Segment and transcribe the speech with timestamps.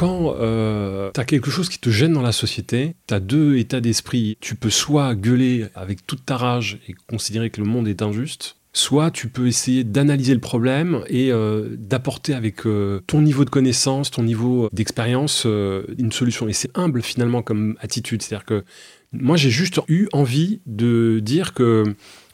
[0.00, 3.58] quand euh, tu as quelque chose qui te gêne dans la société, tu as deux
[3.58, 4.38] états d'esprit.
[4.40, 8.56] Tu peux soit gueuler avec toute ta rage et considérer que le monde est injuste,
[8.72, 13.50] soit tu peux essayer d'analyser le problème et euh, d'apporter avec euh, ton niveau de
[13.50, 16.48] connaissance, ton niveau d'expérience, une solution.
[16.48, 18.22] Et c'est humble finalement comme attitude.
[18.22, 18.64] C'est-à-dire que
[19.12, 21.84] moi, j'ai juste eu envie de dire que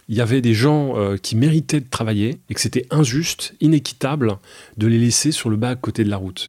[0.09, 4.39] il y avait des gens qui méritaient de travailler et que c'était injuste, inéquitable
[4.77, 6.49] de les laisser sur le bas côté de la route.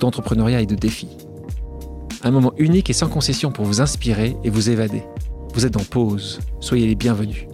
[0.00, 1.16] d'entrepreneuriat et de défis.
[2.22, 5.02] Un moment unique et sans concession pour vous inspirer et vous évader.
[5.54, 7.46] Vous êtes en pause, soyez les bienvenus.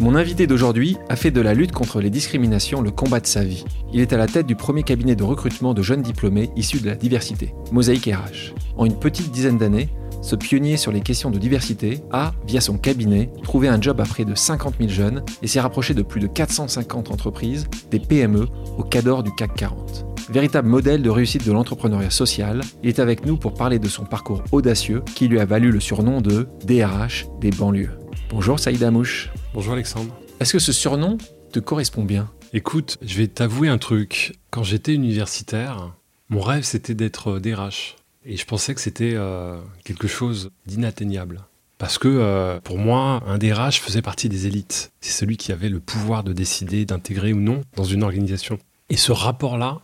[0.00, 3.44] Mon invité d'aujourd'hui a fait de la lutte contre les discriminations le combat de sa
[3.44, 3.64] vie.
[3.92, 6.88] Il est à la tête du premier cabinet de recrutement de jeunes diplômés issus de
[6.88, 8.54] la diversité, Mosaïque RH.
[8.76, 9.88] En une petite dizaine d'années,
[10.20, 14.04] ce pionnier sur les questions de diversité a, via son cabinet, trouvé un job à
[14.04, 18.48] près de 50 000 jeunes et s'est rapproché de plus de 450 entreprises, des PME,
[18.76, 23.26] au cadre du CAC 40 véritable modèle de réussite de l'entrepreneuriat social, il est avec
[23.26, 27.26] nous pour parler de son parcours audacieux qui lui a valu le surnom de DRH
[27.40, 27.98] des banlieues.
[28.30, 29.30] Bonjour Saïd Amouche.
[29.52, 30.14] Bonjour Alexandre.
[30.40, 31.18] Est-ce que ce surnom
[31.52, 32.30] te correspond bien?
[32.52, 34.38] Écoute, je vais t'avouer un truc.
[34.50, 35.92] Quand j'étais universitaire,
[36.28, 37.96] mon rêve c'était d'être DRH.
[38.24, 41.42] Et je pensais que c'était euh, quelque chose d'inatteignable.
[41.76, 44.92] Parce que euh, pour moi, un DRH faisait partie des élites.
[45.00, 48.58] C'est celui qui avait le pouvoir de décider d'intégrer ou non dans une organisation.
[48.90, 49.80] Et ce rapport-là,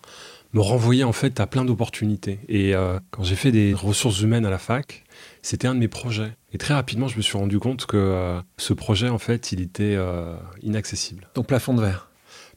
[0.53, 2.41] me renvoyait en fait à plein d'opportunités.
[2.48, 5.05] Et euh, quand j'ai fait des ressources humaines à la fac,
[5.42, 6.33] c'était un de mes projets.
[6.52, 9.61] Et très rapidement, je me suis rendu compte que euh, ce projet, en fait, il
[9.61, 11.29] était euh, inaccessible.
[11.35, 12.08] Donc plafond de verre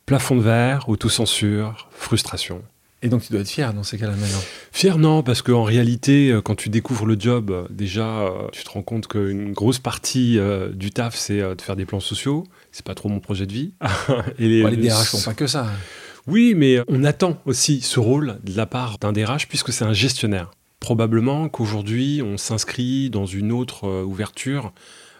[0.06, 2.62] Plafond de verre, autocensure, frustration.
[3.04, 4.40] Et donc tu dois être fier dans ces cas-là maintenant
[4.72, 9.08] Fier non, parce qu'en réalité, quand tu découvres le job, déjà, tu te rends compte
[9.08, 10.40] qu'une grosse partie
[10.74, 12.46] du taf, c'est de faire des plans sociaux.
[12.72, 13.74] C'est pas trop mon projet de vie.
[14.40, 15.68] Et les, les DRH font pas que ça.
[16.28, 19.94] Oui, mais on attend aussi ce rôle de la part d'un DRH puisque c'est un
[19.94, 20.52] gestionnaire.
[20.80, 24.74] Probablement qu'aujourd'hui, on s'inscrit dans une autre euh, ouverture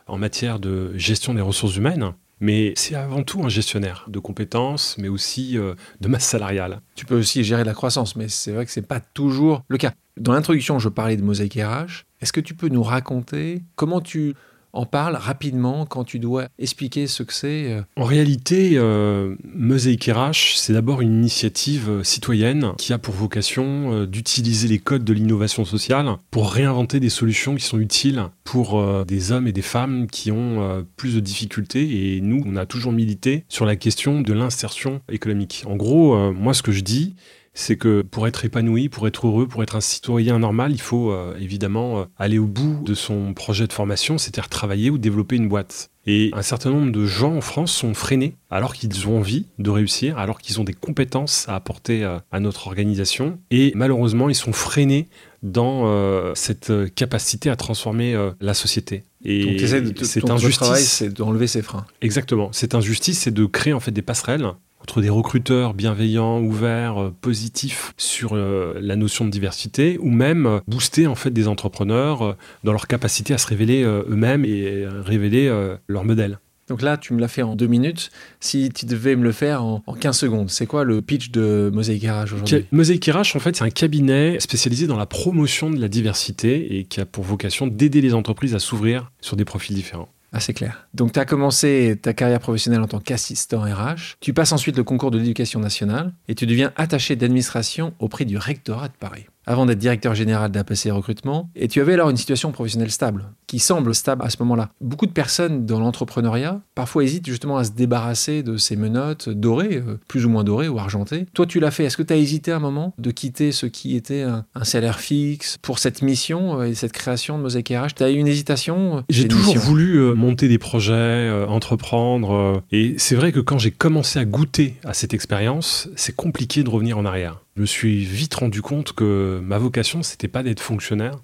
[0.08, 2.14] en matière de gestion des ressources humaines.
[2.40, 6.82] Mais c'est avant tout un gestionnaire de compétences, mais aussi euh, de masse salariale.
[6.96, 9.78] Tu peux aussi gérer la croissance, mais c'est vrai que ce n'est pas toujours le
[9.78, 9.94] cas.
[10.18, 12.04] Dans l'introduction, je parlais de mosaïque RH.
[12.22, 14.36] Est-ce que tu peux nous raconter comment tu
[14.74, 17.82] en parle rapidement quand tu dois expliquer ce que c'est euh.
[17.96, 23.94] En réalité, euh, Mosaic RH, c'est d'abord une initiative euh, citoyenne qui a pour vocation
[23.94, 28.84] euh, d'utiliser les codes de l'innovation sociale pour réinventer des solutions qui sont utiles pour
[29.06, 32.16] des hommes et des femmes qui ont plus de difficultés.
[32.16, 35.64] Et nous, on a toujours milité sur la question de l'insertion économique.
[35.66, 37.16] En gros, moi, ce que je dis,
[37.54, 41.12] c'est que pour être épanoui, pour être heureux, pour être un citoyen normal, il faut
[41.12, 45.36] euh, évidemment euh, aller au bout de son projet de formation, c'est-à-dire travailler ou développer
[45.36, 45.92] une boîte.
[46.06, 49.70] Et un certain nombre de gens en France sont freinés alors qu'ils ont envie de
[49.70, 53.40] réussir, alors qu'ils ont des compétences à apporter euh, à notre organisation.
[53.52, 55.08] Et malheureusement, ils sont freinés
[55.44, 59.04] dans cette capacité à transformer la société.
[59.26, 60.90] Et Donc, de c'est injustice.
[60.90, 61.86] c'est d'enlever ces freins.
[62.02, 62.54] Exactement.
[62.54, 64.48] Cette injustice, c'est de créer en fait des passerelles
[64.84, 70.46] entre des recruteurs bienveillants, ouverts, euh, positifs sur euh, la notion de diversité, ou même
[70.46, 75.52] euh, booster en fait des entrepreneurs dans leur capacité à se révéler eux-mêmes et révéler
[75.88, 76.40] leur modèle.
[76.68, 78.10] Donc là, tu me l'as fait en deux minutes.
[78.40, 82.04] Si tu devais me le faire en, 15 secondes, c'est quoi le pitch de Mosaic
[82.04, 82.66] RH aujourd'hui?
[82.72, 86.86] Mosaic RH, en fait, c'est un cabinet spécialisé dans la promotion de la diversité et
[86.86, 90.10] qui a pour vocation d'aider les entreprises à s'ouvrir sur des profils différents.
[90.34, 90.88] Ah, c'est clair.
[90.96, 94.18] Donc, tu as commencé ta carrière professionnelle en tant qu'assistant RH.
[94.20, 98.38] Tu passes ensuite le concours de l'éducation nationale et tu deviens attaché d'administration auprès du
[98.38, 101.50] rectorat de Paris avant d'être directeur général d'APC Recrutement.
[101.56, 104.70] Et tu avais alors une situation professionnelle stable, qui semble stable à ce moment-là.
[104.82, 109.78] Beaucoup de personnes dans l'entrepreneuriat parfois hésitent justement à se débarrasser de ces menottes dorées,
[109.78, 111.26] euh, plus ou moins dorées ou argentées.
[111.34, 111.86] Toi, tu l'as fait.
[111.86, 115.58] Est-ce que tu as hésité un moment de quitter ce qui était un, salaire fixe
[115.62, 118.98] pour cette mission euh, et cette création de Mosaic RH Tu as eu une hésitation
[118.98, 122.64] euh, J'ai toujours voulu monter des projets, entreprendre.
[122.72, 126.70] et c'est vrai que quand j'ai commencé à goûter à cette expérience, c'est compliqué de
[126.70, 127.43] revenir en arrière.
[127.56, 131.20] Je me suis vite rendu compte que ma vocation, c'était pas d'être fonctionnaire,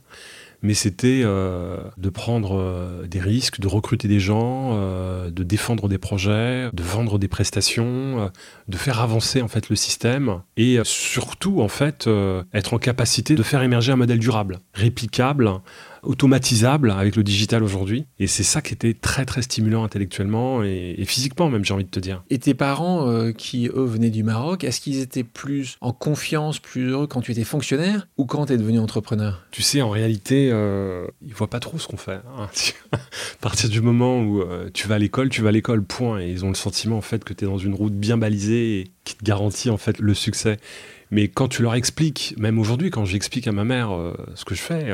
[0.62, 5.90] mais c'était euh, de prendre euh, des risques, de recruter des gens, euh, de défendre
[5.90, 8.30] des projets, de vendre des prestations,
[8.70, 12.10] de faire avancer en fait le système et surtout en fait
[12.54, 15.52] être en capacité de faire émerger un modèle durable, réplicable,
[16.04, 18.06] automatisable avec le digital aujourd'hui.
[18.20, 21.90] Et c'est ça qui était très très stimulant intellectuellement et, physiquement même, j'ai envie de
[21.90, 22.24] te dire.
[22.30, 26.60] Et tes parents euh, qui, eux, venaient du Maroc, est-ce qu'ils étaient plus en confiance,
[26.60, 29.46] plus heureux quand tu étais fonctionnaire ou quand tu es devenu entrepreneur?
[29.52, 32.22] Tu sais, en réalité, euh, ils voient pas trop ce qu'on fait.
[32.38, 32.50] Hein.
[32.94, 32.98] à
[33.42, 36.20] partir du moment où euh, tu vas à l'école, tu vas à l'école, point.
[36.20, 38.59] Et ils ont le sentiment en fait que tu es dans une route bien balisée
[39.04, 40.58] qui te garantit en fait le succès.
[41.12, 44.56] Mais quand tu leur expliques, même aujourd'hui, quand j'explique à ma mère euh, ce que
[44.56, 44.94] je fais,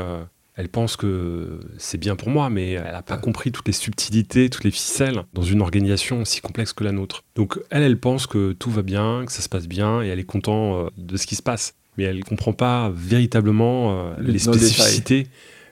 [0.56, 4.50] elle pense que c'est bien pour moi, mais elle n'a pas compris toutes les subtilités,
[4.50, 7.24] toutes les ficelles dans une organisation aussi complexe que la nôtre.
[7.36, 10.20] Donc elle, elle pense que tout va bien, que ça se passe bien, et elle
[10.20, 11.76] est contente euh, de ce qui se passe.
[11.98, 15.28] Mais elle ne comprend pas véritablement euh, les spécificités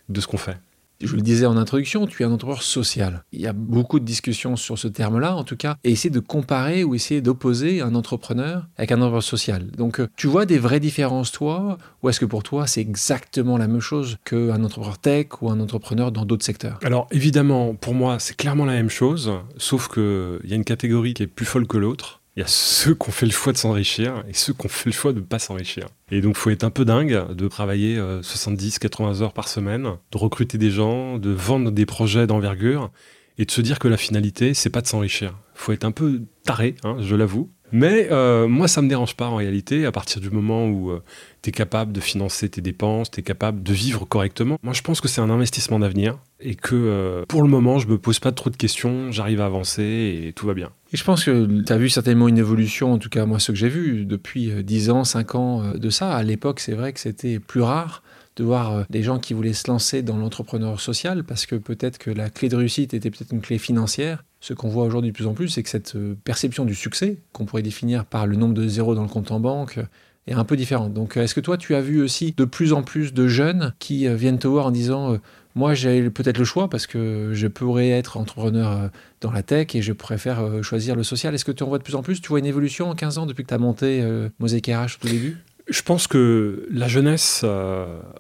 [0.09, 0.57] de ce qu'on fait
[1.01, 3.23] je le disais en introduction, tu es un entrepreneur social.
[3.31, 6.19] Il y a beaucoup de discussions sur ce terme-là, en tout cas, et essayer de
[6.19, 9.71] comparer ou essayer d'opposer un entrepreneur avec un entrepreneur social.
[9.71, 13.57] Donc, euh, tu vois des vraies différences, toi, ou est-ce que pour toi, c'est exactement
[13.57, 16.79] la même chose qu'un entrepreneur tech ou un entrepreneur dans d'autres secteurs?
[16.83, 21.13] Alors, évidemment, pour moi, c'est clairement la même chose, sauf qu'il y a une catégorie
[21.13, 22.22] qui est plus folle que l'autre.
[22.35, 24.69] Il y a ceux qui ont fait le choix de s'enrichir et ceux qui ont
[24.69, 25.87] fait le choix de ne pas s'enrichir.
[26.09, 30.17] Et donc, faut être un peu dingue de travailler 70-80 euh, heures par semaine, de
[30.17, 32.91] recruter des gens, de vendre des projets d'envergure
[33.37, 35.37] et de se dire que la finalité, c'est pas de s'enrichir.
[35.53, 37.51] Faut être un peu taré, hein, je l'avoue.
[37.73, 41.03] Mais euh, moi, ça me dérange pas en réalité, à partir du moment où euh,
[41.41, 44.57] tu es capable de financer tes dépenses, tu es capable de vivre correctement.
[44.63, 47.97] Moi, je pense que c'est un investissement d'avenir et que pour le moment, je me
[47.97, 50.71] pose pas trop de questions, j'arrive à avancer et tout va bien.
[50.93, 53.51] Et je pense que tu as vu certainement une évolution, en tout cas moi ce
[53.51, 56.15] que j'ai vu depuis 10 euh, ans, 5 ans euh, de ça.
[56.15, 58.03] À l'époque, c'est vrai que c'était plus rare
[58.35, 61.97] de voir euh, des gens qui voulaient se lancer dans l'entrepreneur social parce que peut-être
[61.97, 64.23] que la clé de réussite était peut-être une clé financière.
[64.39, 67.45] Ce qu'on voit aujourd'hui de plus en plus, c'est que cette perception du succès, qu'on
[67.45, 69.79] pourrait définir par le nombre de zéros dans le compte en banque,
[70.27, 70.93] est un peu différente.
[70.93, 74.07] Donc est-ce que toi, tu as vu aussi de plus en plus de jeunes qui
[74.15, 75.17] viennent te voir en disant
[75.55, 78.87] moi, j'ai peut-être le choix parce que je pourrais être entrepreneur euh,
[79.21, 81.33] dans la tech et je préfère euh, choisir le social.
[81.35, 82.21] Est-ce que tu en vois de plus en plus?
[82.21, 84.97] Tu vois une évolution en 15 ans depuis que tu as monté euh, Mosaic RH
[84.97, 85.37] au tout début?
[85.73, 87.43] Je pense que la jeunesse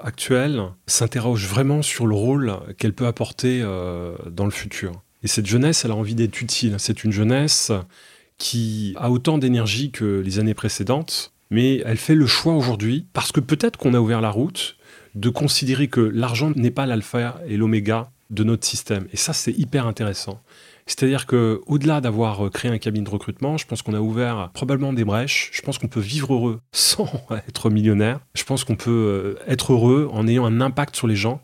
[0.03, 5.03] actuelle s'interroge vraiment sur le rôle qu'elle peut apporter dans le futur.
[5.21, 6.75] Et cette jeunesse, elle a envie d'être utile.
[6.79, 7.71] C'est une jeunesse
[8.37, 13.31] qui a autant d'énergie que les années précédentes, mais elle fait le choix aujourd'hui parce
[13.31, 14.75] que peut-être qu'on a ouvert la route,
[15.15, 19.07] de considérer que l'argent n'est pas l'alpha et l'oméga de notre système.
[19.13, 20.41] Et ça, c'est hyper intéressant.
[20.85, 24.91] C'est-à-dire que, au-delà d'avoir créé un cabinet de recrutement, je pense qu'on a ouvert probablement
[24.91, 25.49] des brèches.
[25.53, 27.09] Je pense qu'on peut vivre heureux sans
[27.47, 28.19] être millionnaire.
[28.33, 31.41] Je pense qu'on peut euh, être heureux en ayant un impact sur les gens.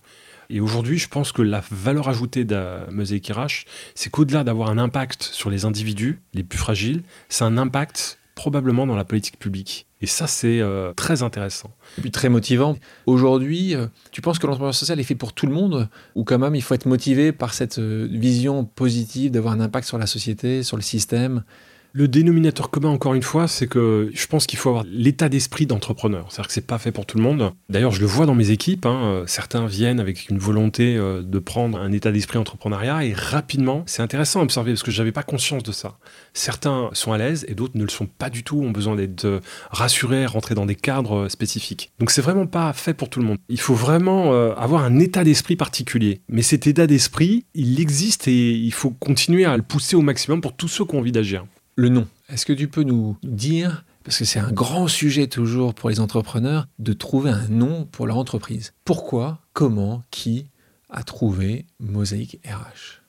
[0.50, 4.80] Et aujourd'hui, je pense que la valeur ajoutée de Mosaic RH, c'est qu'au-delà d'avoir un
[4.80, 9.89] impact sur les individus les plus fragiles, c'est un impact probablement dans la politique publique.
[10.02, 11.72] Et ça, c'est euh, très intéressant.
[11.98, 12.78] Et puis très motivant.
[13.06, 16.40] Aujourd'hui, euh, tu penses que l'entrepreneuriat social est fait pour tout le monde Ou quand
[16.40, 20.08] même, il faut être motivé par cette euh, vision positive d'avoir un impact sur la
[20.08, 21.44] société, sur le système?
[21.92, 25.66] Le dénominateur commun, encore une fois, c'est que je pense qu'il faut avoir l'état d'esprit
[25.66, 26.28] d'entrepreneur.
[26.30, 27.52] C'est-à-dire que c'est pas fait pour tout le monde.
[27.70, 28.86] D'ailleurs, je le vois dans mes équipes.
[28.86, 33.84] Hein, certains viennent avec une volonté euh, de prendre un état d'esprit entrepreneuriat et rapidement,
[33.86, 35.98] c'est intéressant à observer parce que je n'avais pas conscience de ça.
[36.34, 39.26] Certains sont à l'aise et d'autres ne le sont pas du tout, ont besoin d'être
[39.26, 39.40] euh,
[39.72, 41.92] rassurés, rentrer dans des cadres euh, spécifiques.
[42.00, 43.38] Donc c'est vraiment pas fait pour tout le monde.
[43.50, 46.22] Il faut vraiment avoir un état d'esprit particulier.
[46.30, 50.42] Mais cet état d'esprit, il existe et il faut continuer à le pousser au maximum
[50.42, 51.46] pour tous ceux qui ont envie d'agir
[51.80, 52.08] le nom.
[52.28, 56.00] Est-ce que tu peux nous dire, parce que c'est un grand sujet toujours pour les
[56.00, 58.74] entrepreneurs, de trouver un nom pour leur entreprise?
[58.86, 60.48] Pourquoi, comment, qui
[60.90, 63.02] a trouvé Mosaïque RH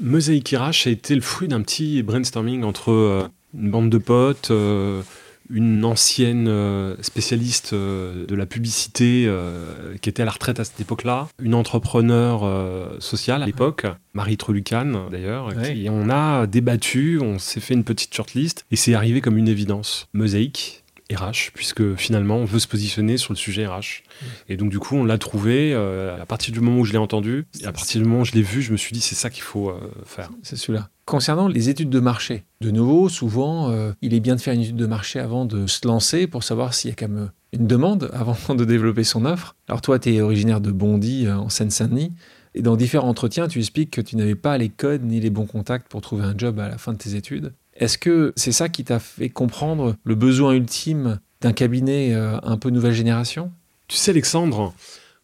[0.00, 4.50] Mosaïque RH a été le fruit d'un petit brainstorming entre euh, une bande de potes,
[4.52, 5.02] euh,
[5.50, 10.64] une ancienne euh, spécialiste euh, de la publicité euh, qui était à la retraite à
[10.64, 17.38] cette époque-là, une entrepreneur sociale à l'époque, Marie Trelucan d'ailleurs, et on a débattu, on
[17.38, 20.08] s'est fait une petite shortlist et c'est arrivé comme une évidence.
[20.12, 24.02] Mosaïque, RH, puisque finalement on veut se positionner sur le sujet RH.
[24.48, 27.46] Et donc du coup on l'a trouvé à partir du moment où je l'ai entendu,
[27.60, 29.30] et à partir du moment où je l'ai vu, je me suis dit c'est ça
[29.30, 30.30] qu'il faut faire.
[30.42, 30.88] C'est celui-là.
[31.10, 34.60] Concernant les études de marché, de nouveau, souvent, euh, il est bien de faire une
[34.60, 37.66] étude de marché avant de se lancer pour savoir s'il y a quand même une
[37.66, 39.56] demande avant de développer son offre.
[39.66, 42.12] Alors toi, tu es originaire de Bondy, euh, en Seine-Saint-Denis.
[42.54, 45.46] Et dans différents entretiens, tu expliques que tu n'avais pas les codes ni les bons
[45.46, 47.54] contacts pour trouver un job à la fin de tes études.
[47.74, 52.56] Est-ce que c'est ça qui t'a fait comprendre le besoin ultime d'un cabinet euh, un
[52.56, 53.50] peu nouvelle génération?
[53.88, 54.74] Tu sais, Alexandre,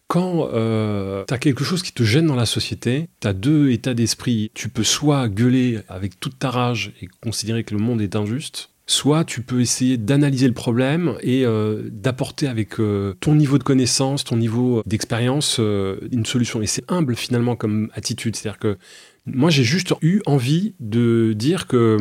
[0.08, 3.70] Quand euh, tu as quelque chose qui te gêne dans la société, tu as deux
[3.70, 4.50] états d'esprit.
[4.54, 8.70] Tu peux soit gueuler avec toute ta rage et considérer que le monde est injuste,
[8.86, 13.64] soit tu peux essayer d'analyser le problème et euh, d'apporter avec euh, ton niveau de
[13.64, 16.62] connaissance, ton niveau d'expérience, euh, une solution.
[16.62, 18.36] Et c'est humble finalement comme attitude.
[18.36, 18.78] C'est-à-dire que
[19.26, 21.98] moi j'ai juste eu envie de dire que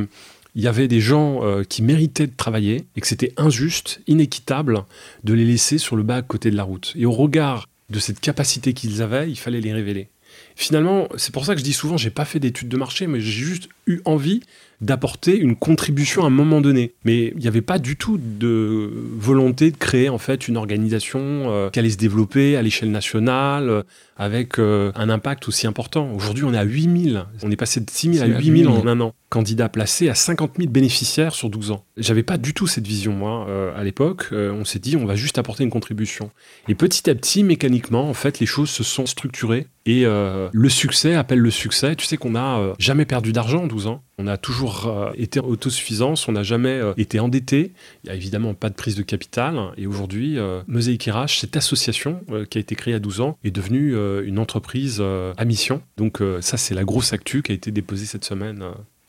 [0.58, 4.86] il y avait des gens qui méritaient de travailler et que c'était injuste, inéquitable
[5.26, 6.94] de les laisser sur le bas côté de la route.
[6.96, 10.10] Et au regard de cette capacité qu'ils avaient, il fallait les révéler.
[10.56, 13.20] Finalement, c'est pour ça que je dis souvent, j'ai pas fait d'études de marché, mais
[13.22, 14.42] j'ai juste eu envie
[14.86, 16.94] d'apporter une contribution à un moment donné.
[17.04, 21.20] Mais il n'y avait pas du tout de volonté de créer en fait une organisation
[21.22, 23.84] euh, qui allait se développer à l'échelle nationale euh,
[24.18, 26.12] avec euh, un impact aussi important.
[26.14, 27.26] Aujourd'hui, on est à 8000.
[27.44, 29.14] On est passé de 6000 à 8000 en un an.
[29.30, 31.84] Candidats placés à 50 000 bénéficiaires sur 12 ans.
[31.98, 34.30] J'avais pas du tout cette vision, moi, à l'époque.
[34.32, 36.30] on s'est dit, on va juste apporter une contribution.
[36.70, 39.68] Et petit à petit, mécaniquement, en fait, les choses se sont structurées.
[39.86, 41.98] Et le succès appelle le succès.
[41.98, 44.04] Tu sais qu'on n'a jamais perdu d'argent en 12 ans.
[44.18, 47.74] On a toujours euh, été autosuffisance, on n'a jamais euh, été endetté.
[48.04, 49.60] Il n'y a évidemment pas de prise de capital.
[49.78, 53.52] Et aujourd'hui, euh, Mosaic RH, cette association qui a été créée à 12 ans, est
[53.52, 53.96] devenue
[54.26, 55.82] une entreprise à mission.
[55.98, 58.64] Donc ça, c'est la grosse actu qui a été déposée cette semaine.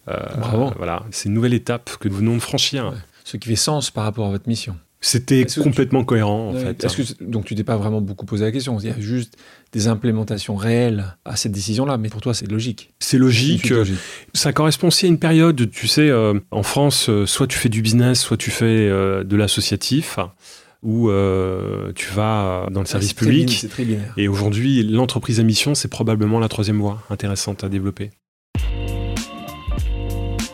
[0.07, 0.73] Bravo.
[0.77, 2.93] Voilà, c'est une nouvelle étape que nous venons de franchir.
[3.25, 4.77] Ce qui fait sens par rapport à votre mission.
[5.00, 6.79] C'était complètement cohérent, en fait.
[6.79, 8.79] Que, donc, tu t'es pas vraiment beaucoup posé la question.
[8.81, 9.37] Il y a juste
[9.73, 12.95] des implémentations réelles à cette décision-là, mais pour toi, c'est logique.
[12.99, 13.73] C'est logique.
[14.33, 17.69] Ça correspond aussi à une période, tu sais, euh, en France, euh, soit tu fais
[17.69, 20.19] du business, soit tu fais euh, de l'associatif
[20.83, 21.11] ou
[21.95, 23.67] tu vas dans le service public.
[23.69, 24.15] Très binaire.
[24.17, 28.11] Et aujourd'hui, l'entreprise à mission, c'est probablement la troisième voie intéressante à développer.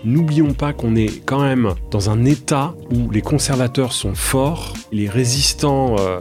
[0.04, 5.08] N'oublions pas qu'on est quand même dans un état où les conservateurs sont forts, les
[5.08, 6.20] résistants euh,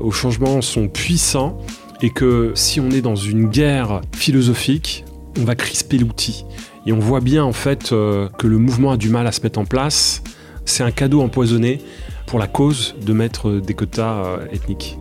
[0.00, 1.58] au changement sont puissants,
[2.00, 5.04] et que si on est dans une guerre philosophique,
[5.38, 6.46] on va crisper l'outil.
[6.86, 9.42] Et on voit bien en fait euh, que le mouvement a du mal à se
[9.42, 10.22] mettre en place.
[10.64, 11.82] C'est un cadeau empoisonné
[12.26, 14.98] pour la cause de mettre des quotas euh, ethniques.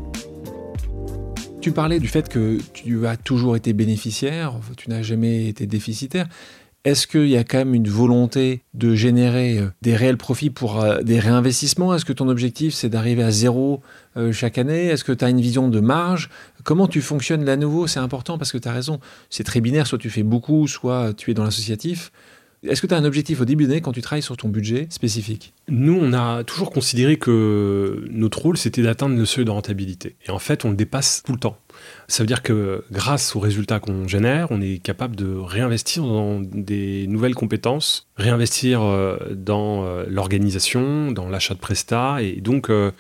[1.62, 6.28] Tu parlais du fait que tu as toujours été bénéficiaire, tu n'as jamais été déficitaire.
[6.86, 10.82] Est-ce qu'il y a quand même une volonté de générer euh, des réels profits pour
[10.82, 11.94] euh, des réinvestissements?
[11.94, 13.82] Est-ce que ton objectif, c'est d'arriver à zéro
[14.16, 14.86] euh, chaque année?
[14.86, 16.30] Est-ce que tu as une vision de marge?
[16.64, 17.88] Comment tu fonctionnes là nouveau?
[17.88, 19.00] C'est important parce que tu as raison.
[19.30, 22.12] C'est très binaire, soit tu fais beaucoup, soit tu es dans l'associatif.
[22.64, 24.88] Est-ce que tu as un objectif au début d'année quand tu travailles sur ton budget
[24.90, 25.54] spécifique?
[25.68, 30.16] Nous, on a toujours considéré que notre rôle, c'était d'atteindre le seuil de rentabilité.
[30.26, 31.58] Et en fait, on le dépasse tout le temps.
[32.08, 36.40] Ça veut dire que grâce aux résultats qu'on génère, on est capable de réinvestir dans
[36.40, 42.22] des nouvelles compétences, réinvestir euh, dans euh, l'organisation, dans l'achat de prestats.
[42.22, 42.92] Et donc, euh,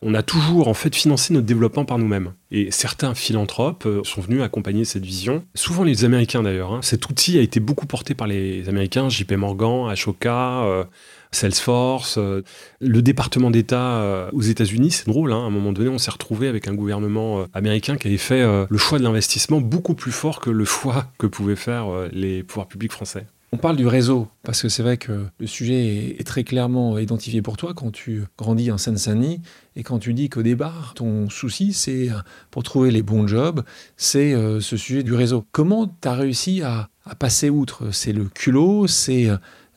[0.00, 2.32] on a toujours en fait financé notre développement par nous-mêmes.
[2.50, 6.72] Et certains philanthropes sont venus accompagner cette vision, souvent les Américains d'ailleurs.
[6.72, 6.80] Hein.
[6.82, 10.86] Cet outil a été beaucoup porté par les Américains, JP Morgan, Ashoka,
[11.34, 12.42] Salesforce, euh,
[12.80, 14.90] le département d'État aux États-Unis.
[14.90, 15.42] C'est drôle, hein.
[15.42, 18.78] à un moment donné, on s'est retrouvé avec un gouvernement américain qui avait fait le
[18.78, 22.92] choix de l'investissement beaucoup plus fort que le choix que pouvaient faire les pouvoirs publics
[22.92, 23.26] français.
[23.52, 27.40] On parle du réseau, parce que c'est vrai que le sujet est très clairement identifié
[27.40, 29.42] pour toi quand tu grandis en Seine-Saint-Denis
[29.76, 32.08] et quand tu dis qu'au départ, ton souci, c'est
[32.50, 33.62] pour trouver les bons jobs,
[33.96, 35.44] c'est euh, ce sujet du réseau.
[35.52, 37.92] Comment tu as réussi à, à passer outre?
[37.92, 39.28] C'est le culot, c'est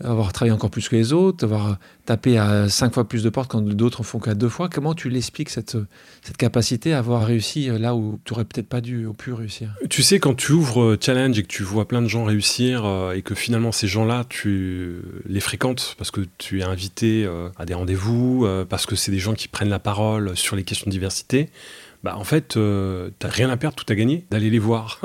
[0.04, 3.50] avoir travaillé encore plus que les autres, avoir tapé à cinq fois plus de portes
[3.50, 4.70] quand d'autres font qu'à deux fois.
[4.70, 5.78] Comment tu l'expliques cette,
[6.22, 9.70] cette capacité à avoir réussi là où tu aurais peut-être pas dû ou pu réussir?
[9.90, 12.86] Tu sais, quand tu ouvres euh, Challenge et que tu vois plein de gens réussir
[12.86, 17.50] euh, et que finalement ces gens-là, tu les fréquentes parce que tu es invité euh,
[17.58, 20.86] à des rendez-vous, parce que c'est des gens qui prennent la parole sur les questions
[20.86, 21.50] de diversité
[22.04, 25.02] bah en fait, tu euh, t'as rien à perdre, tout à gagner, d'aller les voir.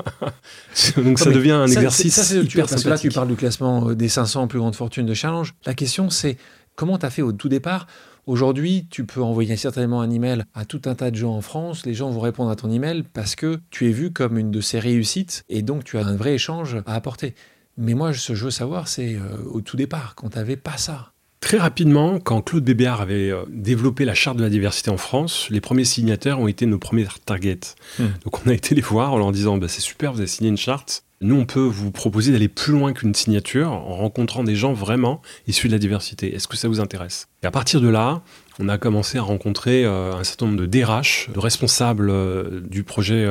[0.96, 3.94] Donc ça devient un exercice ça, hyper parce que là, tu parles du classement euh,
[3.94, 5.54] des 500 plus grandes fortunes de Challenge.
[5.64, 6.36] La question, c'est
[6.76, 7.86] comment tu as fait au tout départ?
[8.26, 11.84] Aujourd'hui, tu peux envoyer certainement un email à tout un tas de gens en France.
[11.86, 14.60] Les gens vont répondre à ton email parce que tu es vu comme une de
[14.60, 17.34] ces réussites et donc tu as un vrai échange à apporter.
[17.76, 20.56] Mais moi, ce que je veux savoir, c'est euh, au tout départ, quand tu n'avais
[20.56, 21.11] pas ça.
[21.42, 25.48] Très rapidement, quand Claude Bébéard avait euh, développé la charte de la diversité en France,
[25.50, 27.74] les premiers signataires ont été nos premiers targets.
[27.98, 28.06] Hmm.
[28.24, 30.48] Donc on a été les voir en leur disant bah, c'est super, vous avez signé
[30.48, 31.02] une charte.
[31.20, 35.20] Nous, on peut vous proposer d'aller plus loin qu'une signature en rencontrant des gens vraiment
[35.46, 36.34] issus de la diversité.
[36.34, 37.28] Est-ce que ça vous intéresse?
[37.42, 38.22] Et à partir de là,
[38.60, 42.84] on a commencé à rencontrer euh, un certain nombre de DRH, de responsables euh, du
[42.84, 43.28] projet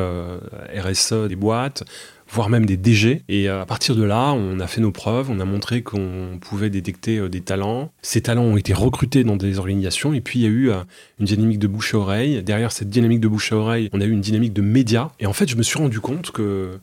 [0.76, 1.86] RSE des boîtes,
[2.32, 3.22] voire même des DG.
[3.30, 6.70] Et à partir de là, on a fait nos preuves, on a montré qu'on pouvait
[6.70, 7.92] détecter des talents.
[8.02, 10.72] Ces talents ont été recrutés dans des organisations et puis il y a eu
[11.20, 12.42] une dynamique de bouche à oreille.
[12.44, 15.10] Derrière cette dynamique de bouche à oreille, on a eu une dynamique de médias.
[15.20, 16.80] Et en fait, je me suis rendu compte que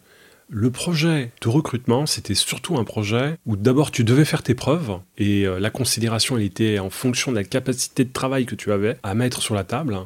[0.51, 4.99] le projet de recrutement, c'était surtout un projet où d'abord tu devais faire tes preuves
[5.19, 8.73] et euh, la considération, elle était en fonction de la capacité de travail que tu
[8.73, 9.99] avais à mettre sur la table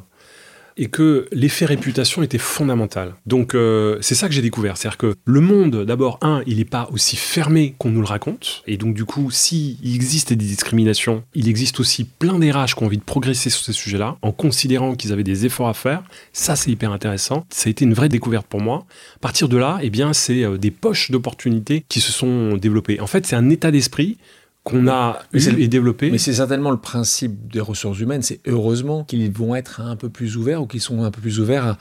[0.77, 3.15] et que l'effet réputation était fondamental.
[3.25, 6.65] Donc euh, c'est ça que j'ai découvert, c'est-à-dire que le monde, d'abord, un, il n'est
[6.65, 11.23] pas aussi fermé qu'on nous le raconte, et donc du coup, s'il existe des discriminations,
[11.33, 14.95] il existe aussi plein d'RH qui ont envie de progresser sur ces sujets-là, en considérant
[14.95, 16.03] qu'ils avaient des efforts à faire.
[16.31, 17.45] Ça, c'est hyper intéressant.
[17.49, 18.85] Ça a été une vraie découverte pour moi.
[19.15, 22.99] À partir de là, eh bien, c'est euh, des poches d'opportunités qui se sont développées.
[22.99, 24.17] En fait, c'est un état d'esprit
[24.63, 26.09] qu'on a et développé.
[26.09, 30.09] Mais c'est certainement le principe des ressources humaines, c'est heureusement qu'ils vont être un peu
[30.09, 31.77] plus ouverts ou qu'ils sont un peu plus ouverts à,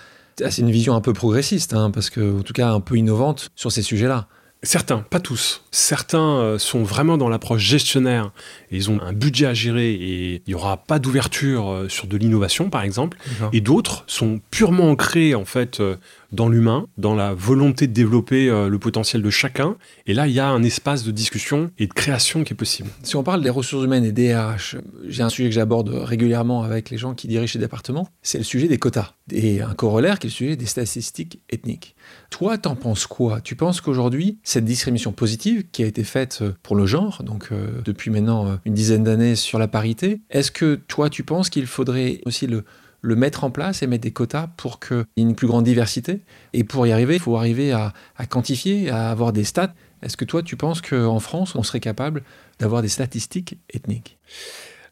[0.51, 3.51] c'est une vision un peu progressiste, hein, parce que en tout cas un peu innovante
[3.55, 4.29] sur ces sujets-là.
[4.65, 5.65] Certains, pas tous.
[5.73, 8.31] Certains euh, sont vraiment dans l'approche gestionnaire.
[8.71, 12.07] Et ils ont un budget à gérer et il n'y aura pas d'ouverture euh, sur
[12.07, 13.19] de l'innovation, par exemple.
[13.53, 15.97] Et d'autres sont purement ancrés, en fait, euh,
[16.31, 19.77] dans l'humain, dans la volonté de développer le potentiel de chacun.
[20.07, 22.89] Et là, il y a un espace de discussion et de création qui est possible.
[23.03, 24.77] Si on parle des ressources humaines et des RH,
[25.07, 28.45] j'ai un sujet que j'aborde régulièrement avec les gens qui dirigent ces départements, c'est le
[28.45, 29.13] sujet des quotas.
[29.31, 31.95] Et un corollaire qui est le sujet des statistiques ethniques.
[32.33, 33.43] Toi, t'en penses quoi?
[33.43, 37.49] Tu penses qu'aujourd'hui, cette discrimination positive qui a été faite euh, pour le genre, donc
[37.53, 41.51] euh, depuis maintenant euh, une dizaine d'années sur la parité, est-ce que toi, tu penses
[41.51, 42.65] qu'il faudrait aussi le,
[43.03, 46.23] mettre en place et mettre des quotas pour qu'il y ait une plus grande diversité?
[46.55, 47.93] Et pour y arriver, il faut arriver à
[48.31, 49.75] quantifier, à avoir des stats.
[50.01, 52.23] Est-ce que toi, tu penses qu'en France, on serait capable
[52.59, 54.19] d'avoir des statistiques ethniques?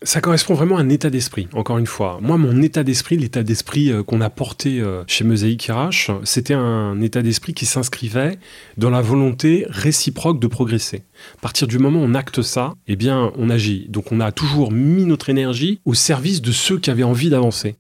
[0.03, 2.19] Ça correspond vraiment à un état d'esprit, encore une fois.
[2.23, 6.55] Moi, mon état d'esprit, l'état d'esprit euh, qu'on a porté euh, chez Mosaïque RH, c'était
[6.55, 8.39] un état d'esprit qui s'inscrivait
[8.79, 11.03] dans la volonté réciproque de progresser.
[11.39, 13.87] À partir du moment où on acte ça, eh bien, on agit.
[13.91, 17.77] Donc, on a toujours mis notre énergie au service de ceux qui avaient envie d'avancer.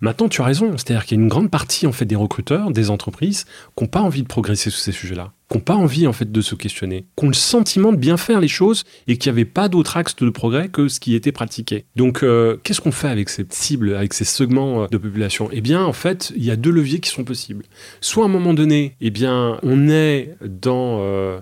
[0.00, 2.70] Maintenant, tu as raison, c'est-à-dire qu'il y a une grande partie en fait des recruteurs,
[2.72, 6.06] des entreprises, qui n'ont pas envie de progresser sur ces sujets-là, qui n'ont pas envie
[6.08, 9.16] en fait de se questionner, qui ont le sentiment de bien faire les choses et
[9.16, 11.84] qu'il n'y avait pas d'autre axe de progrès que ce qui était pratiqué.
[11.94, 15.48] Donc, euh, qu'est-ce qu'on fait avec cette cible, avec ces segments euh, de population?
[15.52, 17.64] Eh bien, en fait, il y a deux leviers qui sont possibles.
[18.00, 21.38] Soit à un moment donné, eh bien, on est dans euh,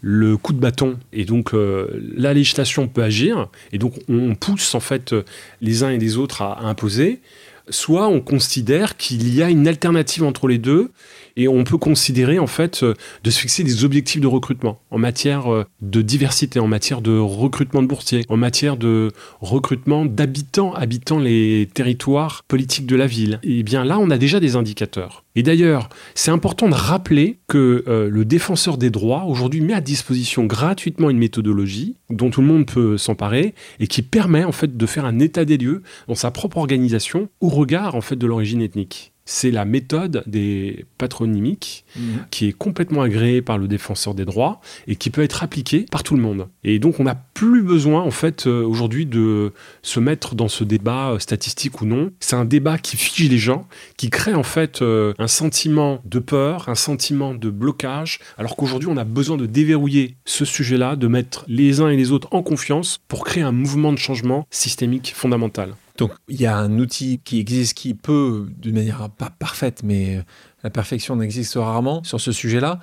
[0.00, 4.80] le coup de bâton et donc la législation peut agir et donc on pousse en
[4.80, 5.14] fait
[5.60, 7.20] les uns et les autres à imposer
[7.68, 10.90] soit on considère qu'il y a une alternative entre les deux
[11.36, 14.98] et on peut considérer en fait euh, de se fixer des objectifs de recrutement en
[14.98, 20.72] matière euh, de diversité, en matière de recrutement de boursiers, en matière de recrutement d'habitants
[20.74, 23.40] habitant les territoires politiques de la ville.
[23.42, 25.24] Et bien là, on a déjà des indicateurs.
[25.34, 29.80] Et d'ailleurs, c'est important de rappeler que euh, le défenseur des droits aujourd'hui met à
[29.80, 34.76] disposition gratuitement une méthodologie dont tout le monde peut s'emparer et qui permet en fait
[34.76, 38.26] de faire un état des lieux dans sa propre organisation au regard en fait de
[38.26, 42.26] l'origine ethnique c'est la méthode des patronymiques mhm.
[42.30, 46.02] qui est complètement agréée par le défenseur des droits et qui peut être appliquée par
[46.02, 46.48] tout le monde.
[46.64, 50.64] Et donc on n'a plus besoin en fait euh, aujourd'hui de se mettre dans ce
[50.64, 52.12] débat euh, statistique ou non.
[52.20, 56.18] C'est un débat qui fige les gens, qui crée en fait euh, un sentiment de
[56.18, 61.06] peur, un sentiment de blocage, alors qu'aujourd'hui on a besoin de déverrouiller ce sujet-là, de
[61.06, 65.12] mettre les uns et les autres en confiance pour créer un mouvement de changement systémique
[65.14, 65.74] fondamental.
[66.02, 70.16] Donc il y a un outil qui existe qui peut, d'une manière pas parfaite, mais
[70.16, 70.22] euh,
[70.64, 72.80] la perfection n'existe rarement sur ce sujet-là.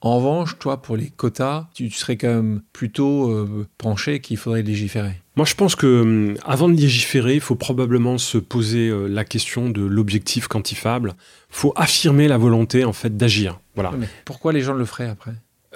[0.00, 4.62] En revanche, toi, pour les quotas, tu, serais quand même plutôt euh, penché qu'il faudrait
[4.62, 5.22] légiférer.
[5.36, 9.24] Moi, je pense que hum, avant de légiférer, il faut probablement se poser euh, la
[9.24, 11.14] question de l'objectif quantifiable.
[11.50, 13.60] Il faut affirmer la volonté en fait d'agir.
[13.76, 13.92] Voilà.
[14.24, 15.34] pourquoi les gens le feraient après?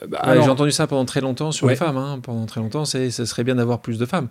[0.08, 1.98] Bah, J'ai entendu ça pendant très longtemps sur les femmes.
[1.98, 2.18] Hein.
[2.20, 4.28] Pendant très longtemps, ce serait bien d'avoir plus de femmes.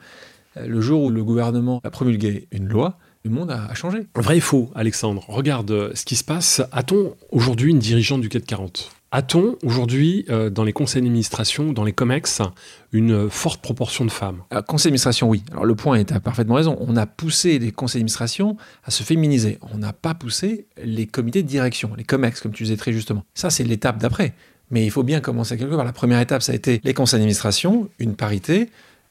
[0.60, 4.08] Euh, le jour où le gouvernement a promulgué une loi, le monde a, changé.
[4.16, 5.26] Vrai et faux, Alexandre.
[5.28, 6.62] Regarde euh, ce qui se passe.
[6.72, 11.84] A-t-on aujourd'hui une dirigeante du CAC 40 a-t-on aujourd'hui, euh, dans les conseils d'administration, dans
[11.84, 12.44] les COMEX,
[12.92, 14.44] une forte proportion de femmes?
[14.68, 15.44] Conseil d'administration, oui.
[15.50, 16.78] Alors le point est à parfaitement raison.
[16.80, 19.58] On a poussé les conseils d'administration à se féminiser.
[19.74, 23.24] On n'a pas poussé les comités de direction, les COMEX, comme tu disais très justement.
[23.34, 24.36] Ça, c'est l'étape d'après.
[24.70, 25.86] Mais il faut bien commencer quelque part.
[25.86, 28.70] La première étape, ça a été les conseils d'administration, une parité.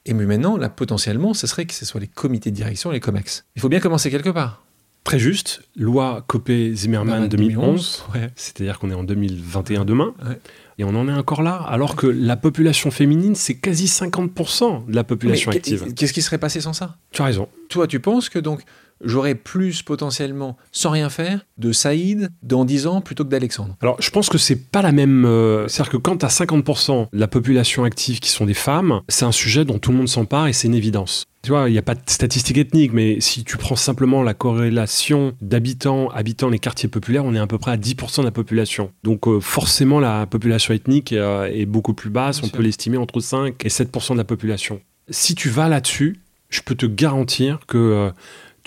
[0.08, 3.00] Et maintenant, là, potentiellement, ce serait que ce soit les comités de direction et les
[3.00, 3.44] COMEX.
[3.56, 4.62] Il faut bien commencer quelque part.
[5.04, 8.28] Très juste, loi Copé-Zimmermann 2011, ouais.
[8.36, 10.38] c'est-à-dire qu'on est en 2021 demain, Ouais.
[10.78, 14.94] et on en est encore là, alors que la population féminine, c'est quasi 50% de
[14.94, 15.94] la population Mais active.
[15.94, 16.96] Qu'est-ce qui serait passé sans ça?
[17.10, 17.48] Tu as raison.
[17.68, 18.62] Toi, tu penses que donc
[19.02, 24.00] j'aurais plus potentiellement, sans rien faire, de Saïd dans 10 ans plutôt que d'Alexandre Alors,
[24.00, 25.24] je pense que c'est pas la même.
[25.24, 29.00] euh, C'est-à-dire que quand tu as 50% de la population active qui sont des femmes,
[29.08, 31.24] c'est un sujet dont tout le monde s'empare et c'est une évidence.
[31.42, 34.34] Tu vois, il n'y a pas de statistiques ethniques, mais si tu prends simplement la
[34.34, 38.32] corrélation d'habitants habitant les quartiers populaires, on est à peu près à 10% de la
[38.32, 38.90] population.
[39.04, 42.38] Donc, euh, forcément, la population ethnique euh, est beaucoup plus basse.
[42.38, 42.56] Bien on sûr.
[42.56, 44.80] peut l'estimer entre 5 et 7% de la population.
[45.10, 46.18] Si tu vas là-dessus,
[46.50, 48.10] je peux te garantir que.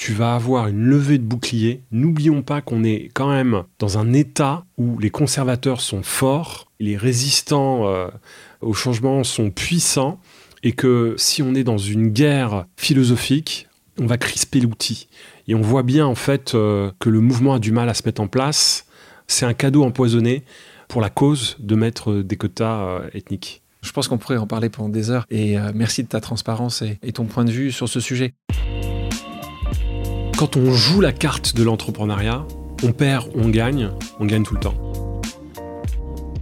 [0.01, 1.83] Tu vas avoir une levée de bouclier.
[1.91, 6.97] N'oublions pas qu'on est quand même dans un état où les conservateurs sont forts, les
[6.97, 8.07] résistants euh,
[8.61, 10.19] au changement sont puissants,
[10.63, 13.67] et que si on est dans une guerre philosophique,
[13.99, 15.07] on va crisper l'outil.
[15.47, 18.01] Et on voit bien en fait euh, que le mouvement a du mal à se
[18.03, 18.87] mettre en place.
[19.27, 20.45] C'est un cadeau empoisonné
[20.87, 23.61] pour la cause de mettre des quotas euh, ethniques.
[23.83, 25.27] Je pense qu'on pourrait en parler pendant des heures.
[25.29, 28.33] Et euh, merci de ta transparence et ton point de vue sur ce sujet.
[30.41, 32.47] Quand on joue la carte de l'entrepreneuriat,
[32.81, 35.21] on perd, on gagne, on gagne tout le temps.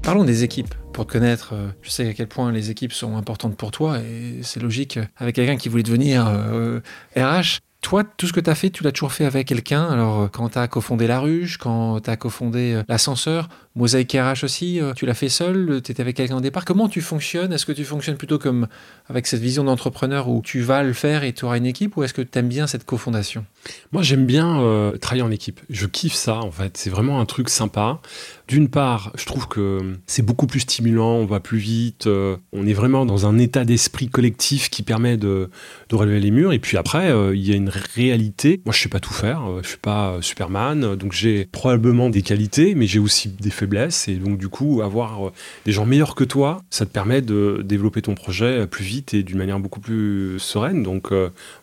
[0.02, 0.74] Parlons des équipes.
[0.94, 4.00] Pour te connaître, euh, je sais à quel point les équipes sont importantes pour toi
[4.00, 6.80] et c'est logique euh, avec quelqu'un qui voulait devenir euh,
[7.18, 7.60] RH.
[7.82, 9.86] Toi, tout ce que tu as fait, tu l'as toujours fait avec quelqu'un?
[9.86, 14.12] Alors, euh, quand tu as cofondé La Ruche, quand tu as cofondé euh, l'ascenseur, Mosaïque
[14.12, 16.66] RH aussi, euh, tu l'as fait seul, tu étais avec quelqu'un au départ?
[16.66, 17.54] Comment tu fonctionnes?
[17.54, 18.68] Est-ce que tu fonctionnes plutôt comme
[19.08, 22.04] avec cette vision d'entrepreneur où tu vas le faire et tu auras une équipe ou
[22.04, 23.46] est-ce que tu aimes bien cette cofondation?
[23.94, 24.62] Moi, j'aime bien
[25.02, 25.60] travailler en équipe.
[25.70, 26.78] Je kiffe ça, en fait.
[26.78, 28.00] C'est vraiment un truc sympa.
[28.48, 32.74] D'une part, je trouve que c'est beaucoup plus stimulant, on va plus vite, on est
[32.74, 35.50] vraiment dans un état d'esprit collectif qui permet de,
[35.92, 36.54] relever les murs.
[36.54, 38.62] Et puis après, il y a une réalité.
[38.66, 41.46] Moi, je sais pas tout faire, euh, je suis pas euh, Superman, euh, donc j'ai
[41.46, 44.08] probablement des qualités, mais j'ai aussi des faiblesses.
[44.08, 45.32] Et donc, du coup, avoir
[45.66, 49.24] des gens meilleurs que toi, ça te permet de développer ton projet plus vite et
[49.24, 50.84] d'une manière beaucoup plus sereine.
[50.84, 51.12] Donc,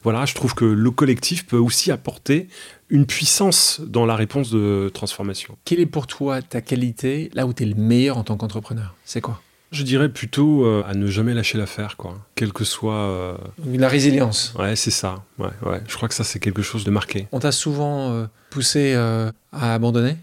[0.02, 2.48] voilà, je trouve que le collectif peut aussi apporter
[2.88, 5.56] une puissance dans la réponse de transformation.
[5.64, 8.94] Quelle est pour toi ta qualité là où tu es le meilleur en tant qu'entrepreneur?
[9.04, 9.40] C'est quoi?
[9.72, 12.18] Je dirais plutôt euh, à ne jamais lâcher l'affaire, quoi.
[12.34, 12.94] Quel que soit.
[12.94, 14.54] euh, La résilience.
[14.58, 15.24] Ouais, c'est ça.
[15.38, 15.80] Ouais, ouais.
[15.88, 17.26] Je crois que ça, c'est quelque chose de marqué.
[17.32, 19.32] On t'a souvent euh, poussé à
[19.74, 20.16] abandonner?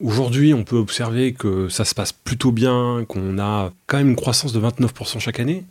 [0.00, 4.16] Aujourd'hui, on peut observer que ça se passe plutôt bien, qu'on a quand même une
[4.16, 5.64] croissance de 29% chaque année.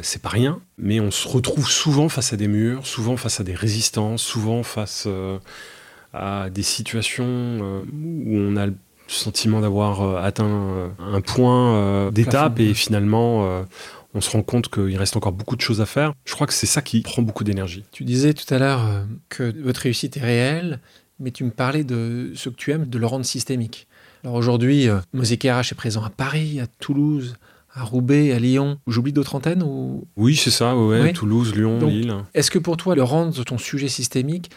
[0.00, 3.44] C'est pas rien, mais on se retrouve souvent face à des murs, souvent face à
[3.44, 5.06] des résistances, souvent face
[6.12, 8.74] à des situations où on a le
[9.08, 13.64] sentiment d'avoir euh, atteint euh, un point euh, d'étape et finalement
[14.14, 16.14] on se rend compte qu'il reste encore beaucoup de choses à faire.
[16.24, 17.84] Je crois que c'est ça qui prend beaucoup d'énergie.
[17.92, 18.80] Tu disais tout à l'heure
[19.28, 20.80] que votre réussite est réelle,
[21.20, 23.86] mais tu me parlais de ce que tu aimes, de le rendre systémique.
[24.24, 27.36] Alors aujourd'hui, Mosaic RH est présent à Paris, à Toulouse,
[27.74, 28.78] à Roubaix, à Lyon.
[28.86, 30.06] J'oublie d'autres antennes ou?
[30.16, 31.12] Oui, c'est ça, ouais.
[31.12, 32.14] Toulouse, Lyon, Donc, Lille.
[32.32, 34.50] est-ce que pour toi, le rendre ton sujet systémique,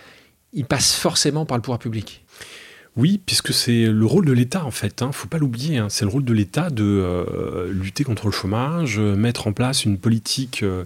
[0.54, 2.24] il passe forcément par le pouvoir public?
[2.98, 5.02] Oui, puisque c'est le rôle de l'État en fait.
[5.02, 5.78] Hein, faut pas l'oublier.
[5.78, 5.88] hein.
[5.90, 9.86] C'est le rôle de l'État de euh, lutter contre le chômage, euh, mettre en place
[9.86, 10.84] une politique euh,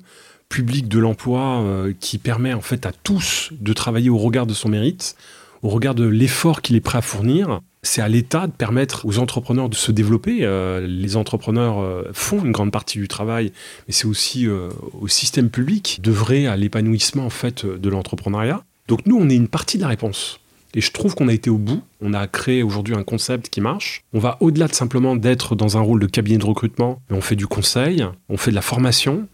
[0.50, 1.66] publique de l'emploi
[2.00, 5.16] qui permet en fait à tous de travailler au regard de son mérite,
[5.64, 7.62] au regard de l'effort qu'il est prêt à fournir.
[7.82, 10.48] C'est à l'État de permettre aux entrepreneurs de se développer.
[10.88, 13.52] Les entrepreneurs font une grande partie du travail,
[13.88, 18.64] mais c'est aussi au système public d'œuvrer à l'épanouissement en fait de l'entrepreneuriat.
[18.88, 20.40] Donc nous, on est une partie de la réponse.
[20.76, 21.82] Et je trouve qu'on a été au bout.
[22.02, 24.04] On a créé aujourd'hui un concept qui marche.
[24.14, 27.22] On va au-delà de simplement d'être dans un rôle de cabinet de recrutement, mais on
[27.22, 29.28] fait du conseil, on fait de la formation,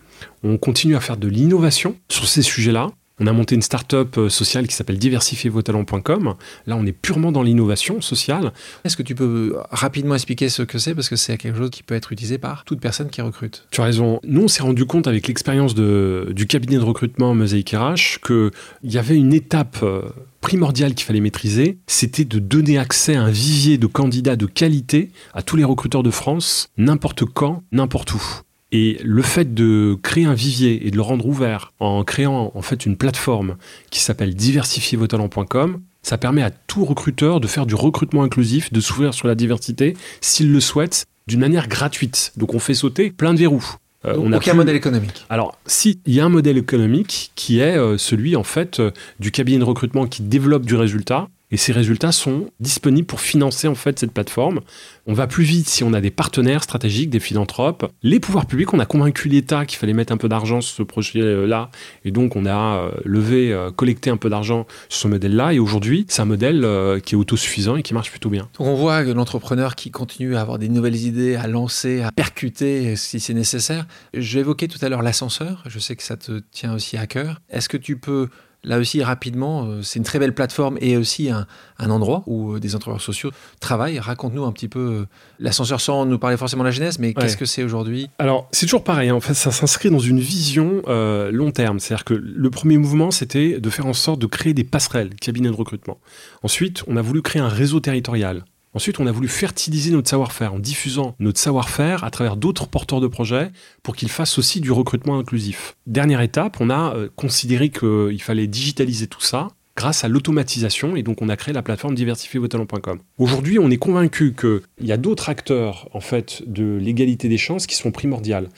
[0.43, 2.89] on continue à faire de l'innovation sur ces sujets-là.
[3.19, 6.35] On a monté une start-up euh, sociale qui s'appelle diversifiervostalents.com.
[6.67, 8.53] Là, on est purement dans l'innovation sociale.
[8.83, 10.95] Est-ce que tu peux rapidement expliquer ce que c'est?
[10.95, 13.65] Parce que c'est quelque chose qui peut être utilisé par toute personne qui recrute.
[13.71, 14.19] Tu as raison.
[14.23, 18.51] Nous, on s'est rendu compte avec l'expérience du cabinet de recrutement Mosaic RH qu'il
[18.83, 20.01] y avait une étape euh,
[20.41, 21.77] primordiale qu'il fallait maîtriser.
[21.87, 26.03] C'était de donner accès à un vivier de candidats de qualité à tous les recruteurs
[26.03, 28.23] de France, n'importe quand, n'importe où.
[28.71, 32.61] Et le fait de créer un vivier et de le rendre ouvert en créant en
[32.61, 33.55] fait une plateforme
[33.89, 39.13] qui s'appelle diversifiervostalents.com, ça permet à tout recruteur de faire du recrutement inclusif, de s'ouvrir
[39.13, 42.31] sur la diversité s'il le souhaite d'une manière gratuite.
[42.37, 43.75] Donc on fait sauter plein de verrous.
[44.05, 45.25] Euh, Donc, on a aucun plus- modèle économique.
[45.29, 48.91] alors, si, il y a un modèle économique qui est euh, celui, en fait, euh,
[49.19, 53.67] du cabinet de recrutement qui développe du résultat Et ces résultats sont disponibles pour financer
[53.67, 54.59] en fait cette plateforme.
[55.07, 57.91] On va plus vite si on a des partenaires stratégiques, des philanthropes.
[58.03, 60.83] Les pouvoirs publics, on a convaincu l'État qu'il fallait mettre un peu d'argent sur ce
[60.83, 61.71] projet-là.
[62.05, 65.53] Et donc, on a euh, levé, euh, collecté un peu d'argent sur ce modèle-là.
[65.53, 68.47] Et aujourd'hui, c'est un modèle euh, qui est autosuffisant et qui marche plutôt bien.
[68.59, 72.95] Donc, on voit l'entrepreneur qui continue à avoir des nouvelles idées, à lancer, à percuter
[72.95, 73.87] si c'est nécessaire.
[74.13, 75.63] Évoqué tout à l'heure l'ascenseur.
[75.67, 77.41] Je sais que ça te tient aussi à cœur.
[77.49, 78.29] Est-ce que tu peux
[78.65, 81.45] Là aussi, rapidement, euh, c'est une très belle plateforme et aussi un,
[81.79, 83.99] endroit où euh, des entrepreneurs sociaux travaillent.
[83.99, 85.07] Raconte-nous un petit peu euh,
[85.39, 88.09] l'ascenseur sans nous parler forcément de la genèse, mais qu'est-ce que c'est aujourd'hui?
[88.19, 89.09] Alors, c'est toujours pareil.
[89.09, 89.15] Hein.
[89.15, 91.79] En fait, ça s'inscrit dans une vision long terme.
[91.79, 95.49] C'est-à-dire que le premier mouvement, c'était de faire en sorte de créer des passerelles, cabinets
[95.49, 95.99] de recrutement.
[96.43, 98.43] Ensuite, on a voulu créer un réseau territorial.
[98.73, 103.01] Ensuite, on a voulu fertiliser notre savoir-faire en diffusant notre savoir-faire à travers d'autres porteurs
[103.01, 103.51] de projets
[103.81, 105.75] pour qu'ils fassent aussi du recrutement inclusif.
[105.87, 111.03] Dernière étape, on a euh, considéré qu'il fallait digitaliser tout ça grâce à l'automatisation et
[111.03, 112.99] donc on a créé la plateforme diversifiervostalents.com.
[113.17, 117.65] Aujourd'hui, on est convaincu qu'il y a d'autres acteurs en fait de l'égalité des chances
[117.65, 118.49] qui sont primordiales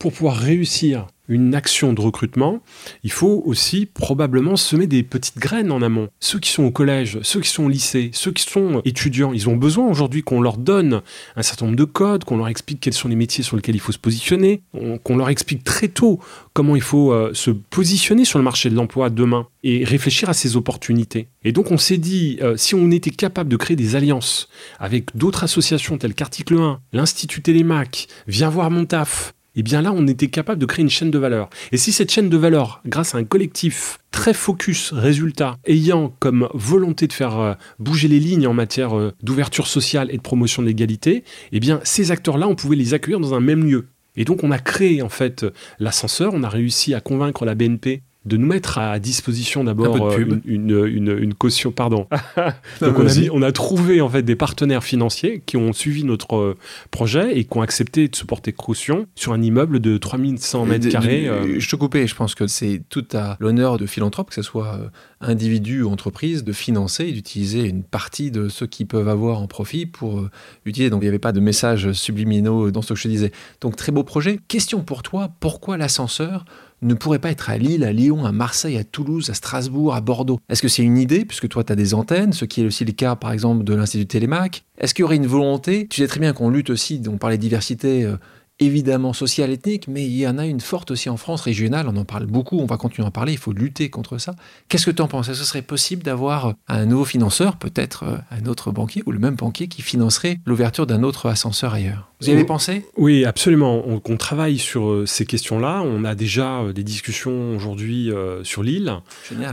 [0.00, 2.60] pour pouvoir réussir une action de recrutement,
[3.04, 6.08] il faut aussi probablement semer des petites graines en amont.
[6.18, 9.48] Ceux qui sont au collège, ceux qui sont au lycée, ceux qui sont étudiants, ils
[9.48, 11.02] ont besoin aujourd'hui qu'on leur donne
[11.36, 13.80] un certain nombre de codes, qu'on leur explique quels sont les métiers sur lesquels il
[13.80, 14.62] faut se positionner,
[15.04, 16.18] qu'on leur explique très tôt
[16.52, 20.34] comment il faut euh, se positionner sur le marché de l'emploi demain et réfléchir à
[20.34, 21.28] ces opportunités.
[21.44, 24.48] Et donc on s'est dit, euh, si on était capable de créer des alliances
[24.80, 29.92] avec d'autres associations telles qu'Article 1, l'Institut Télémac, Viens voir mon taf, eh bien là,
[29.92, 31.50] on était capable de créer une chaîne de valeur.
[31.72, 36.48] Et si cette chaîne de valeur, grâce à un collectif très focus résultat, ayant comme
[36.54, 40.62] volonté de faire euh, bouger les lignes en matière euh, d'ouverture sociale et de promotion
[40.62, 43.86] de l'égalité, eh bien ces acteurs-là, on pouvait les accueillir dans un même lieu.
[44.16, 45.46] Et donc on a créé en fait
[45.78, 50.40] l'ascenseur, on a réussi à convaincre la BNP de nous mettre à disposition d'abord euh,
[50.44, 52.06] une, une, caution, pardon.
[52.80, 56.36] Donc on a, on a, trouvé en fait des partenaires financiers qui ont suivi notre
[56.36, 56.54] euh,
[56.90, 60.88] projet et qui ont accepté de se porter caution sur un immeuble de 3100 mètres
[60.90, 61.28] carrés.
[61.28, 61.58] Euh.
[61.58, 64.78] Je te coupais, je pense que c'est tout à l'honneur de philanthrope, que ce soit
[65.22, 69.46] individu ou entreprise, de financer et d'utiliser une partie de ce qu'ils peuvent avoir en
[69.46, 70.28] profit pour
[70.66, 70.90] utiliser.
[70.90, 73.32] Donc il n'y avait pas de messages subliminaux dans ce que je te disais.
[73.62, 74.40] Donc très beau projet.
[74.48, 76.44] Question pour toi, pourquoi l'ascenseur
[76.82, 80.00] ne pourrait pas être à Lille, à Lyon, à Marseille, à Toulouse, à Strasbourg, à
[80.00, 80.40] Bordeaux.
[80.48, 82.84] Est-ce que c'est une idée, puisque toi tu as des antennes, ce qui est aussi
[82.84, 85.86] le cas par exemple de l'Institut Télémac Est-ce qu'il y aurait une volonté?
[85.88, 88.16] Tu sais très bien qu'on lutte aussi, on parlait de diversité euh,
[88.60, 91.96] évidemment sociale, ethnique, mais il y en a une forte aussi en France, régionale, on
[91.96, 94.36] en parle beaucoup, on va continuer à en parler, il faut lutter contre ça.
[94.68, 95.28] Qu'est-ce que tu en penses?
[95.28, 99.12] Est-ce que ce serait possible d'avoir un nouveau financeur, peut-être euh, un autre banquier, ou
[99.12, 102.10] le même banquier qui financerait l'ouverture d'un autre ascenseur ailleurs?
[102.20, 102.84] Vous y avez pensé?
[102.98, 103.82] Oui, absolument.
[103.86, 105.80] On, travaille sur euh, ces questions-là.
[105.82, 108.10] On a déjà euh, des discussions aujourd'hui
[108.42, 108.92] sur l'île,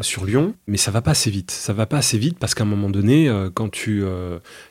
[0.02, 1.52] sur Lyon, mais ça va pas assez vite.
[1.52, 4.04] Ça va pas assez vite parce qu'à un moment donné, quand tu